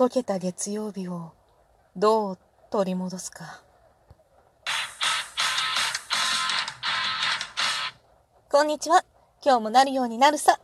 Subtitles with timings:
[0.00, 1.32] 溶けた月曜日を
[1.94, 2.38] どう
[2.70, 3.60] 取り戻すか。
[8.50, 9.04] こんにちは。
[9.44, 10.58] 今日もなるようになるさ。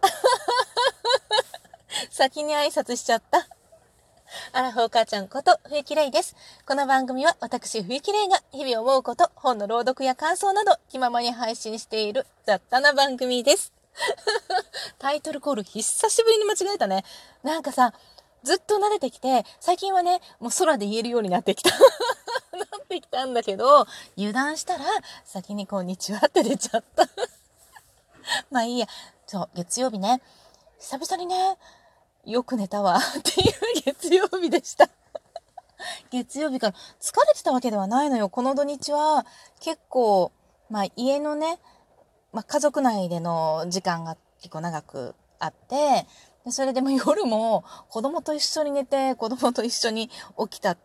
[2.08, 3.46] 先に挨拶しちゃった。
[4.54, 6.34] アラフォー母ちゃんこと冬木玲です。
[6.66, 13.74] この番組は私冬木玲が日々思うこと、本の朗読や感想など気ままに配信している雑多な番組です。
[14.98, 17.04] タイトルコール久しぶりに間違えたね。
[17.42, 17.92] なんかさ、
[18.46, 21.70] ずっと慣れてきて、最近はね、もう空で言えるようになってきた。
[22.56, 24.84] なってきたんだけど、油断したら、
[25.24, 27.08] 先にこんにちはって出ちゃった。
[28.52, 28.86] まあいいや。
[29.26, 30.22] そう、月曜日ね。
[30.78, 31.58] 久々にね、
[32.24, 34.88] よく寝たわ っていう月曜日でした
[36.10, 38.28] 月曜日から疲れてたわけではないのよ。
[38.28, 39.26] この土日は
[39.58, 40.30] 結構、
[40.70, 41.58] まあ家のね、
[42.32, 46.06] まあ家族内での時間が結構長くあって、
[46.46, 50.08] でそれでも 夜も子供と一緒に寝て、子供と一緒に
[50.48, 50.76] 起きた、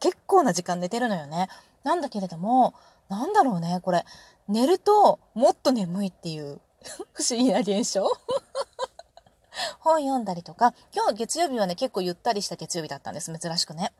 [0.00, 1.48] 結構な時間寝てるのよね。
[1.84, 2.74] なんだけれども、
[3.08, 4.04] なんだろうね、これ。
[4.48, 6.60] 寝るともっと眠いっていう
[7.14, 8.06] 不思議な現象
[9.80, 13.32] 本読んだりとか、今日月曜日はね、結構ゆったりした月曜日だったんです。
[13.38, 13.92] 珍しくね。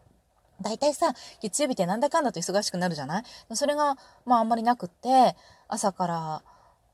[0.60, 3.56] 大体さ、月曜日ってなんだかんだと忙しくなるじゃない？
[3.56, 5.36] それが、まああんまりなくって、
[5.68, 6.42] 朝から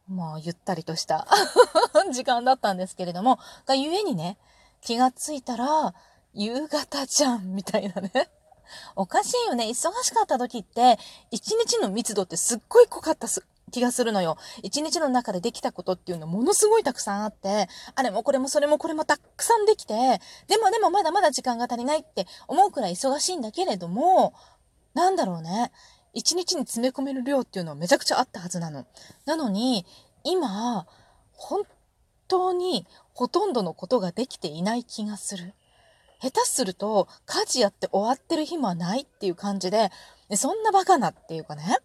[0.09, 1.27] まあ、ゆったりとした
[2.13, 4.37] 時間だったんですけれども、がゆえにね、
[4.81, 5.95] 気がついたら、
[6.35, 8.31] 夕方じゃん、みたいなね。
[8.97, 9.67] おかしいよね。
[9.67, 10.99] 忙しかった時って、
[11.31, 13.29] 一日の密度ってすっごい濃かった
[13.71, 14.39] 気がするのよ。
[14.63, 19.95] 一日の中でできたことっていうのものすごいたくさんあって、あれもこれもそれもこれもたくさんできて、
[20.49, 24.35] でもでもまだまだ時間が足りないって思うくらい忙しいんだけれども、
[24.95, 25.73] なんだろうね。
[26.13, 28.87] 一日に詰め込める量っていうのはめちゃくちゃあったはずなの。
[29.25, 29.87] なのに、
[30.25, 30.87] 今、
[31.33, 31.63] 本
[32.29, 35.55] 当にほとんどのことができていない気がする。
[36.21, 39.91] 下手すると、家事やって終わってる日もないっていう感じで、
[40.37, 41.79] そんなバカなっていうかね、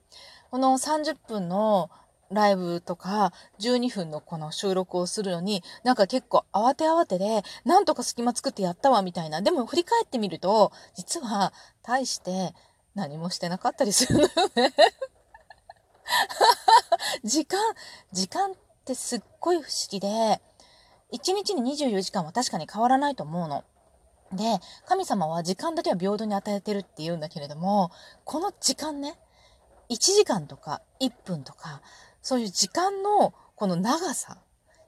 [0.52, 1.90] この30分の
[2.30, 9.42] ライブとか12分のこの収録をするのになんか結構慌て慌てでなんとか隙間作ってやったわみたいな。
[9.42, 11.54] でも振り返ってみると実は
[11.84, 12.54] 大して
[12.98, 14.74] 何もしてなかったりするのよね
[17.24, 17.60] 時間、
[18.12, 20.42] 時間ってすっごい不思議で、
[21.14, 23.64] 1日に24時間は確かに変わらないと思うの。
[24.32, 27.92] で、神様は時間だけは平等に与えてるって言うんだけれども、
[28.26, 29.20] この時間ね、
[29.90, 31.84] 1時間とか1分とか、
[32.24, 34.40] そういう時間のこの長さ、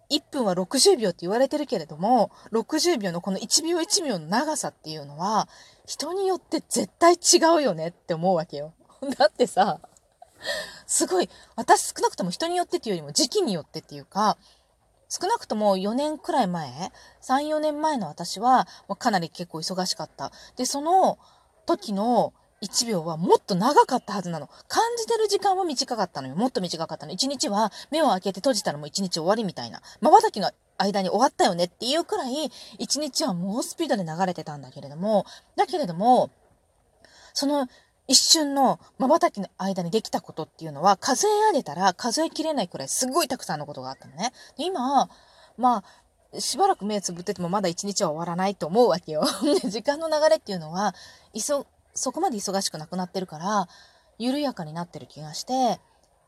[0.09, 5.47] 1分は60秒って言われてるけれども、60秒のこの1秒1秒の長さっていうのは、
[5.89, 8.73] 人によって絶対違うよねって思うわけよ。
[9.17, 9.79] だってさ、
[10.85, 14.37] すごい、私少なくとも人によってっていうよりも時期によってっていうか、
[15.09, 16.91] 少なくとも4年くらい前、
[17.23, 18.67] 3、4年前の私は、
[18.99, 20.31] かなり結構忙しかった。
[20.57, 21.17] で、その
[21.65, 24.47] 時の1秒はもっと長かったはずなの。
[24.67, 26.35] 感じてる時間は短かったのよ。
[26.35, 27.13] もっと短かったの。
[27.13, 29.81] 1日は目を開けて閉じたらもう1日終わりみたいな。
[30.01, 35.25] 瞬きの間に終わったよねっていうくらい、1日は猛スピードで流れてたんだけれども、
[35.55, 36.31] だけれども、
[37.33, 37.67] その
[38.07, 44.33] 一瞬の瞬きの間にできたことっていうのは数え上げたら数えきれないくらいすごいたくさんのことがあったのね。
[44.57, 45.07] で今、
[45.57, 45.83] ま
[46.33, 49.23] あ、しばらく目つぶっててもまだ一日は終わらないと思うわけよ。
[49.65, 50.95] 時間の流れっていうのは、
[51.33, 53.67] いそ、そこまで忙しくなくなってるから、
[54.17, 55.79] 緩やかになってる気がして、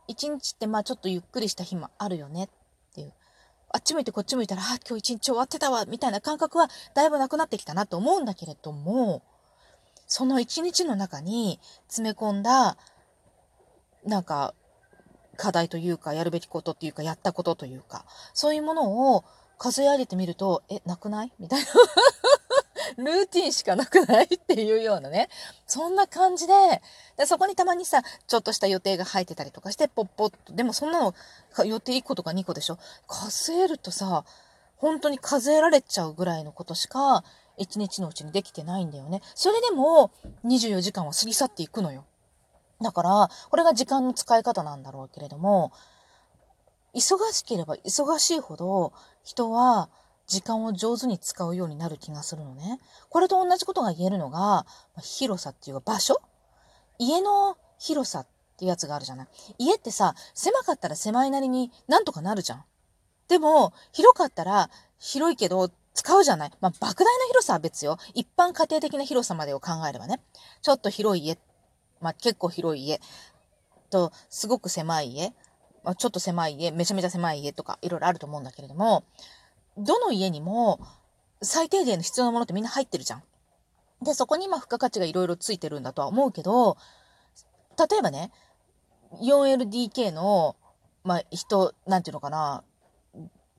[0.08, 2.50] 一日ってまあちょっとゆっくりした日もあるよねっ
[2.94, 3.14] ていう。
[3.74, 9.24] あっち向いてこっち向いたら、あ、今日一日終わってたわ、みたいな感覚はだいぶなくなってきたなと思うんだけれども、
[10.08, 12.78] その一日の中に詰め込んだ、
[14.06, 14.54] なんか、
[15.38, 19.24] 課題というか、やるべきことっていうか、やったことというか、そういうものを
[19.58, 21.32] 数え上げてみると、え、なくない？
[21.40, 21.68] みたいな。
[22.98, 24.26] ルーティンしかなくない？
[24.26, 25.30] っていうようなね。
[25.68, 26.54] そんな感じで、
[27.18, 30.54] でそこにたまにさ、ちょっとした予定が入ってたりとかして、ポッポッと。
[30.54, 31.14] でもそんなの、
[31.66, 32.78] 予定1個とか2個でしょ？
[33.08, 34.24] 数えるとさ、
[34.78, 37.24] 本当に数えられちゃうぐらいのことしか
[37.60, 39.22] 1日のうちにできてないんだよね。
[39.36, 40.12] それでも
[40.46, 42.06] 24時間は過ぎ去っていくのよ。
[42.82, 45.72] だから、これが時間の使い方なんだろうけれども、
[46.96, 48.92] 忙しければ忙しいほど
[49.24, 49.90] 人は
[50.32, 52.80] 時間を上手に使うようになる気がするのね。
[53.10, 54.66] これと同じことが言えるのが、
[55.02, 56.22] 広さっていうか場所
[56.98, 59.28] 家の広さってやつがあるじゃない。
[59.58, 62.64] 家ってさ、狭かったら狭いなりになんとかなるじゃん。
[63.28, 64.70] でも、広かったら
[65.00, 66.52] 広いけど使うじゃない。
[66.62, 66.94] まあ、莫大な
[67.28, 67.98] 広さは別よ。
[68.14, 70.22] 一般家庭的な広さまでを考えればね。
[70.62, 71.38] ちょっと広い家、
[72.00, 73.02] まあ、結構広い家
[73.90, 75.34] と、すごく狭い家、
[75.84, 79.04] まあ、ちょっと狭い家、めちゃめちゃ狭い家とか、いろいろあると思うんだけれども、
[79.78, 80.80] どの家にも
[81.42, 83.24] 最低限の必要なものってみんな入ってるじゃん。
[84.04, 86.78] で、そこにまあ付加価値がいろいろついてるんだとは思うけど、
[87.78, 88.32] 例えばね、
[89.22, 90.56] 4LDK の、
[91.04, 92.64] まあ人、なんていうのかな、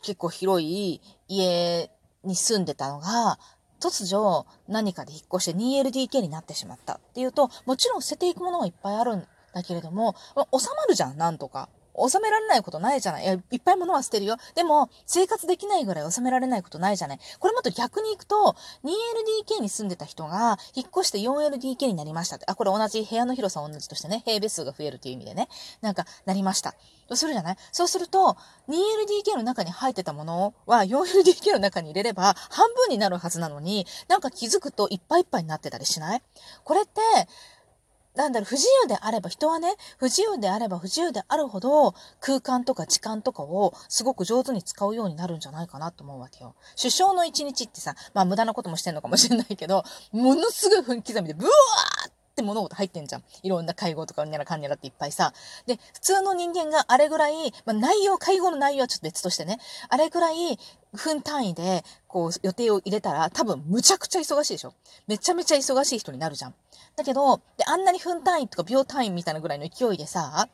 [0.03, 1.91] 結構広い家
[2.25, 3.39] に住んでたのが、
[3.81, 10.15] 突如何かで引っ越して 2LDK になってしまったっていうと、もちろん捨てていくものはいっぱいあるんだけれども、
[10.57, 11.69] 収まるじゃん、なんとか。
[11.97, 13.25] 収められないことないじゃない。
[13.25, 14.37] いや、いっぱい物は捨てるよ。
[14.55, 17.21] でも、生活できないぐらい収められないことないじゃない。
[17.39, 22.47] これもっと逆に行くと、2LDK に住んでた人が、引っ越して 4LDK になりましたって。
[22.49, 25.49] あ、これ同じ部屋の広さ同じとしてね、平米数が増えるっていう意味でね。
[25.81, 26.75] なんか、なりました。
[27.09, 27.57] とするじゃない？
[27.73, 28.37] そうすると、
[28.69, 36.23] 2LDK の中に入ってたものは 4LDK の中に入れれば半分になるはずなのに、なんか気づくといっぱいいっぱいになってたりしない？
[36.65, 37.01] これって、
[38.15, 46.55] なんだろう、不自由であれば、人はね、不自由であれば不自由であるほど、空間とか時間とかをすごく上手に使うようになるんじゃないかなと思うわけよ。
[46.77, 51.92] 首相の一日ってさ、まあ無駄なこともしてんのかもしれないけど、ものすごい分刻みで、ブワー
[52.43, 53.23] って物事入ってんじゃん。
[53.43, 55.33] いろんな会合とかにゃらかんにゃらっていっぱいさ。
[55.67, 59.59] で、普通の人間があれぐらい、まあ内容、介護の内容はちょっと別としてね、
[59.89, 60.59] あれぐらい
[60.93, 64.75] 分単位で、こう予定を入れたら多分むちゃくちゃ忙しいでしょ。
[65.07, 66.55] めちゃめちゃ忙しい人になるじゃん。
[66.97, 70.49] だけど、で、あんなに分単位とか秒単位みたいなぐらいの勢いでさ、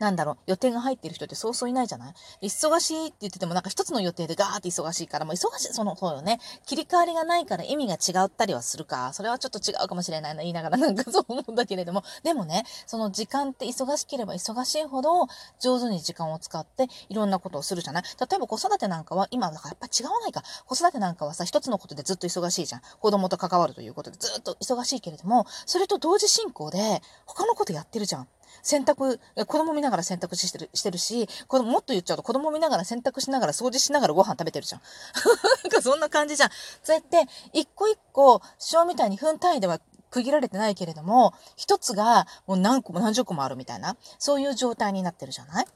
[0.00, 2.08] なんだろう、予定が入ってる人ってそうそういないじゃな
[2.40, 2.46] い？
[2.48, 6.40] 忙しいって言っててもなんか一つの予定でガーって忙しいから、もう忙しい、その、そうよね。
[6.66, 9.12] 切り替わりがないから意味が違ったりはするか。
[9.12, 12.02] それはちょっと違うかもしれないな、言いながらなんか そう思うんだけれども。
[12.22, 15.26] でもね、その時間って忙しければ忙しいほど
[15.60, 18.02] 上手に時間を使っていろんなことをするじゃない？
[18.02, 20.42] 例えば子育てなんかは今、だからやっぱ違わないか。
[20.66, 22.82] 子育てなんかはさ、一つのことでずっと忙しいじゃん。
[23.00, 28.28] 子供と関わるということでずっと忙しいけれども、それと同時進行で他のことやってるじゃん。
[28.62, 34.80] 洗濯、子供見ながら洗濯してる、してるし、子供、もっと言っちゃうと子供見ながら洗濯しながら掃除しながらご飯食べてるじゃん。
[35.64, 36.50] なんかそんな感じじゃん。
[36.82, 39.80] そうやって、一個一個、小みたいに分単位では
[40.10, 45.66] 区切られてないけれども、一つがもう何個も何十個もあるみたいな、そういう状態になってるじゃない？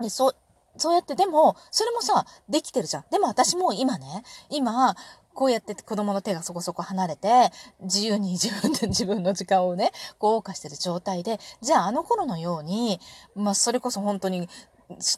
[0.00, 0.36] で、そう、
[0.76, 3.04] そうやって、でも、それもさ、できてるじゃん。
[3.10, 4.96] でも私も今ね、今、
[5.38, 7.52] こうやって子供の手がそこそこ離れて、
[7.82, 12.98] 自由に自分で自分の時間をね、こう謳歌してる状態で、じゃああの頃のように、
[13.36, 14.48] まあそれこそ本当に、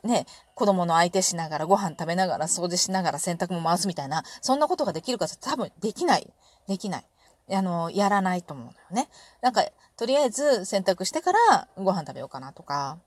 [0.05, 6.31] ね、子供の相手しながらご飯食べながら掃除しながら洗濯も回すみたいな、そんなことができるか多分できない。
[6.69, 7.07] できない。
[7.51, 9.09] あの、やらないと思うのよね。
[9.41, 9.65] なんか、
[9.97, 12.99] とりあえず洗濯してからご飯食べようかなとか、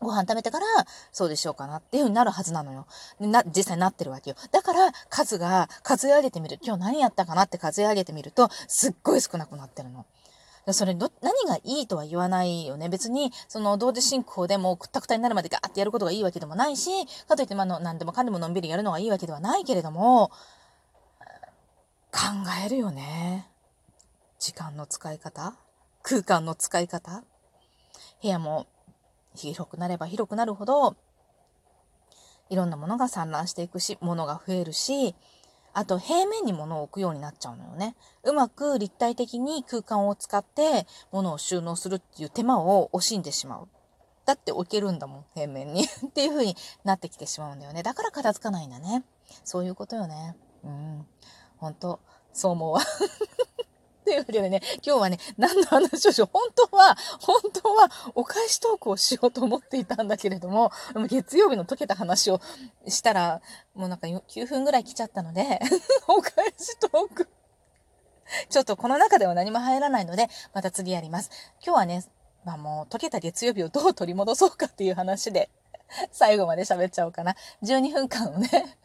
[0.00, 0.66] ご飯食べてから、
[1.12, 2.86] そうでしょうかなっていう風になるはずなのよ。
[3.18, 4.36] な、実際なってるわけよ。
[4.52, 6.58] だから、数が、数え上げてみる。
[6.62, 10.04] 今日何やったかなって数え上げてみると、すっごい少なくなってるの。
[10.72, 12.88] それど、何がいいとは言わないよね。
[12.88, 16.90] 別に、その、同時進行でもくったくたになるまでガーってやることがいいわけでもないし、
[17.26, 20.30] かといって、まあの、何でもかんでものんびりやるのがいいわけではないけれども、
[22.12, 22.20] 考
[22.64, 23.48] えるよね。
[24.38, 25.54] 時間の使い方
[26.02, 27.24] 空間の使い方
[28.22, 28.66] 部屋も
[29.36, 30.96] 広くなれば広くなるほど、
[32.48, 35.14] いろんなものが散乱していくし、物が増えるし、
[35.72, 37.96] あと平面に物を置くようになっちゃうのよね。
[38.24, 43.68] うまく立体的に空間を使って物を収納するっていう手間を惜しんでしまう。
[44.24, 47.82] だって置けるんだもん、平面に っていう風になってきてしまうんだよね。
[47.82, 49.04] だから片付かないんだね。
[49.44, 50.34] そういうことよね。
[50.64, 51.06] うん。
[51.58, 52.00] 本当
[52.32, 52.80] そう思うわ
[54.06, 56.28] というわけでね、今日はね、何の話をしよう。
[56.32, 60.70] 本当は、本当は、お返しトークをしようと思っていたんだけれども、
[61.08, 62.40] 月曜日の解けた話を
[62.86, 63.40] したら、
[63.74, 65.58] もうなんか9分ぐらい来ちゃったので、
[66.06, 67.28] お返しトーク。
[68.48, 71.30] ちょっとこの中では何も入らないので、また次やります。
[71.60, 72.04] 今日はね、
[72.44, 75.50] まあもう解けた月曜日をどう取り戻そうかっていう話で、
[76.12, 77.34] 最後まで喋っちゃおうかな。
[77.64, 78.78] 12分間のね、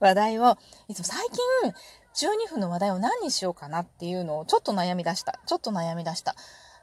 [0.00, 0.56] 話題を、
[0.88, 1.18] いつも最
[1.62, 1.74] 近、
[2.14, 5.38] 12分の話題を何にしようかなっていうのをちょっと悩み出した。
[5.46, 6.34] ちょっと悩み出した。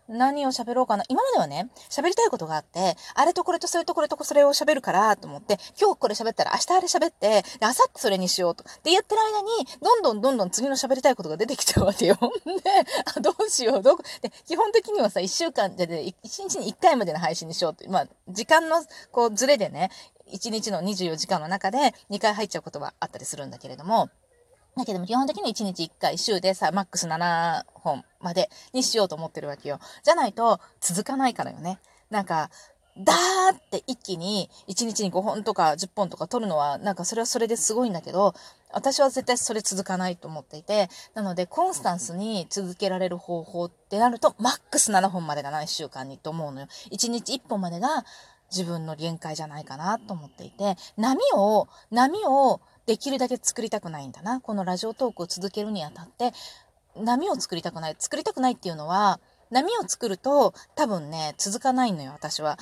[0.07, 1.03] 何を喋ろうかな。
[1.07, 8.63] 今まではね、喋りたいことがあって、あれとこれとそれとこれとそれを喋るからと思って、今日これ喋ったら明日あれ喋って、で、明後日それにしようと。
[8.83, 9.47] で、やってる間に、
[9.81, 12.17] どんどんどんどん次の喋りたいことが出てきちゃうわけよ。
[12.19, 12.21] で、
[13.15, 19.89] あ、どうしよう、どこ、で、基本的にはさ、1週間で、で、1日に1回までの配信にしようって、まあ、時間の、こう、ずれでね、
[20.31, 24.09] 1日の24時間の中で2回入っちゃうことはあったりするんだけれども、
[24.75, 29.79] だけども基本的に1日1回週でさ、マックス7本までにしようと思ってるわけよ。
[30.03, 31.79] じゃないと続かないからよね。
[32.09, 32.49] なんか、
[32.97, 38.33] ダーって一気に1日に5本とか10本とか取るのは、なんかそれはそれですごいんだけど、
[38.71, 46.67] 私は絶対それ続かないと思っていて、なのでコンスタンスに続けられる方法ってなると、マックス7本までだな、1週間にと思うのよ。
[46.91, 48.05] 1日1本までが
[48.51, 54.41] 自分の限界じゃないかなと思っていて、波を、波をできるだけ作りたくないんだな。
[54.41, 56.33] このラジオトークを続けるにあたって、
[56.95, 57.95] 波を作りたくない。
[57.97, 59.19] 作りたくないっていうのは、
[59.51, 62.57] 波を作ると多分ね、続かないのよ、私は。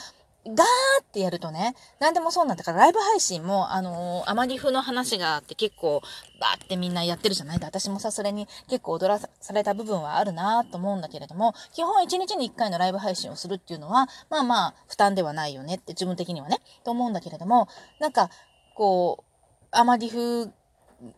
[0.46, 0.56] ガー
[1.02, 6.02] ってやるとね、何でもそうなんだから、ライブ配信も、あのー、アマリフの話があって結構、
[6.42, 7.60] バーってみんなやってるじゃない？
[7.60, 17.70] で、私もさ、それに結構踊らされた部分はあるなと思うんだけれども、基本1日に1回のライブ配信をするっていうのは、まあまあ、負担ではないよねって自分的にはね、と思うんだけれども、
[18.02, 18.30] なんか、
[18.76, 19.33] こう、
[19.74, 20.52] アマリフ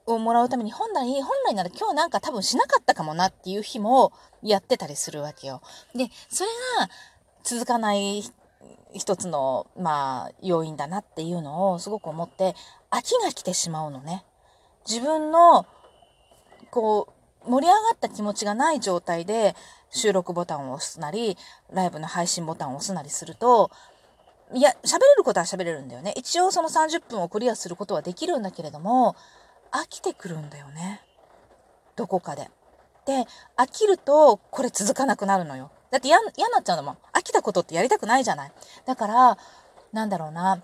[0.06, 5.62] をもらうために本来、本来なら今日なんか多分しなかったかもなっていう日もやってたりするわけよ。
[5.94, 6.90] で、それが
[7.44, 8.24] 続かない
[8.94, 12.56] 一つの、まあ、要因だなっていうのをすごく思って、
[12.90, 14.26] 飽きが来てしまうのね。
[14.88, 15.66] 自分の、
[16.72, 17.10] こ
[17.46, 19.56] う、盛り上がった気持ちがない状態で
[19.92, 21.38] 収録ボタンを押すなり、
[21.72, 23.70] ライブの配信ボタンを押すなりすると、
[24.54, 26.14] いや、喋れることは喋れるんだよね。
[26.16, 29.16] 一応その30分をクリアすることはできるんだけれども、
[29.72, 31.02] 飽きてくるんだよね。
[31.96, 32.50] どこかで。
[33.06, 33.26] で、
[33.58, 35.72] 飽きると、これ続かなくなるのよ。
[35.92, 38.52] だって嫌になっちゃうのもん飽きたことってやりたくないじゃない。
[38.86, 39.38] だから、
[39.94, 40.62] なんだろうな。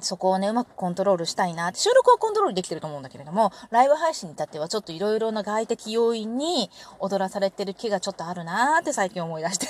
[0.00, 1.72] そこをね、うまくコントロールしたいな。
[1.74, 9.68] 収録はコントロールできてると思うんだけれども、ライブ配信に至ってはちょっといろいろな外的要因に踊らされてる気がちょっとあるなーって最近思い出して。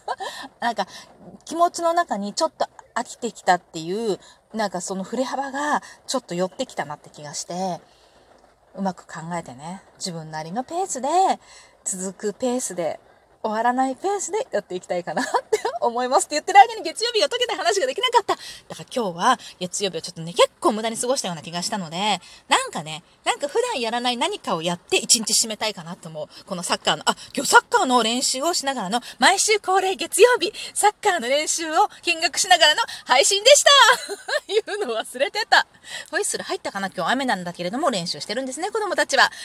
[0.60, 0.86] なんか、
[1.44, 4.18] 気持ちの中にちょっと飽きてきたっていう、
[4.54, 7.80] なんかその振れ幅がちょっと寄ってきたなって気がして、
[8.74, 11.08] うまく考えてね、自分なりのペースで、
[11.84, 13.00] 続くペースで、
[13.42, 18.36] 終わらないペースでやっていきたいかなって思いますって言ってる間に月曜日が解けた話ができなかった。
[18.36, 26.44] だから今日は月曜日はちょっとね、結構無駄に過ごしたような気がしたので、なんかね、なんか普段やらない何かをやって一日締めたいかなと思う。
[26.44, 33.70] このサッカーの、あ、今日サッカーの練習をしながらの、毎週恒例月曜日、サッカーの練習を見学しながらの配信でした
[34.46, 35.66] 言うの忘れてた。
[36.12, 36.90] ホイッスル入ったかな？
[36.94, 39.32] 今日雨なんだけれども練習してるんですね、子供たちは。